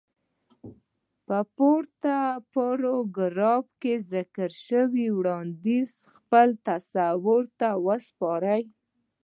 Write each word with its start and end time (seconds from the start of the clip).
په 1.25 1.39
پورته 1.55 2.15
پاراګراف 2.53 3.65
کې 3.81 3.93
ذکر 4.13 4.49
شوی 4.65 5.07
وړانديز 5.17 5.91
خپل 6.15 6.47
تصور 6.67 7.43
ته 7.59 7.69
وسپارئ. 7.85 8.63